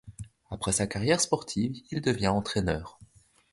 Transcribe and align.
Après 0.49 0.71
sa 0.71 0.87
carrière 0.87 1.21
sportive, 1.21 1.79
il 1.91 2.01
devient 2.01 2.29
entraîneur. 2.29 2.97